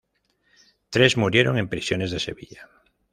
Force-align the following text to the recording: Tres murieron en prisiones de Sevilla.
Tres 0.89 1.15
murieron 1.15 1.59
en 1.59 1.69
prisiones 1.69 2.09
de 2.09 2.19
Sevilla. 2.19 2.67